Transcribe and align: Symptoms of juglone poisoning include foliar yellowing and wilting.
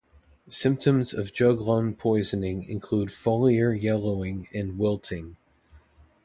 Symptoms 0.49 1.13
of 1.13 1.31
juglone 1.31 1.95
poisoning 1.95 2.63
include 2.63 3.09
foliar 3.09 3.79
yellowing 3.79 4.47
and 4.51 4.79
wilting. 4.79 5.37